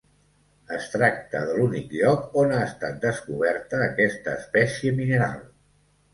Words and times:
Es 0.77 0.85
tracta 0.93 1.41
de 1.49 1.57
l'únic 1.59 1.93
lloc 1.97 2.39
on 2.45 2.55
ha 2.57 2.63
estat 2.71 2.99
descoberta 3.05 3.83
aquesta 3.91 4.35
espècie 4.41 4.97
mineral. 5.03 5.39